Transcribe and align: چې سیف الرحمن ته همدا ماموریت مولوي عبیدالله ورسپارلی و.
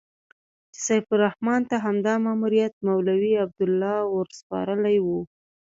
چې 0.73 0.79
سیف 0.85 1.05
الرحمن 1.15 1.61
ته 1.69 1.75
همدا 1.85 2.13
ماموریت 2.25 2.73
مولوي 2.85 3.33
عبیدالله 3.45 3.97
ورسپارلی 4.15 4.97
و. 5.01 5.07